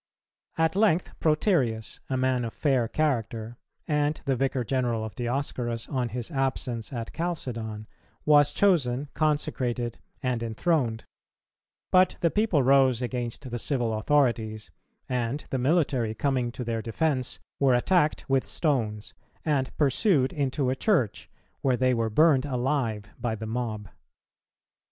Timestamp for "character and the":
2.87-4.35